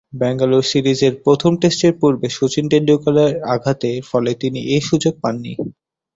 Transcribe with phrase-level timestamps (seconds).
[0.13, 5.35] ব্যাঙ্গালোরে সিরিজের প্রথম টেস্টের পূর্বে শচীন তেন্ডুলকরের আঘাতের ফলে তিনি এ সুযোগ পান।